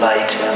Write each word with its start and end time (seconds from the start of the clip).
Light, 0.00 0.47